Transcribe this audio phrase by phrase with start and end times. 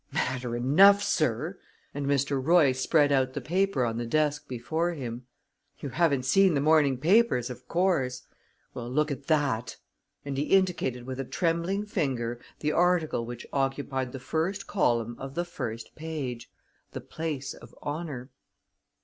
[0.11, 1.59] "Matter enough, sir!"
[1.93, 2.43] and Mr.
[2.43, 5.27] Royce spread out the paper on the desk before him.
[5.79, 8.23] "You haven't seen the morning papers, of course;
[8.73, 9.77] well, look at that!"
[10.25, 15.35] and he indicated with a trembling finger the article which occupied the first column of
[15.35, 16.49] the first page
[16.93, 18.31] the place of honor.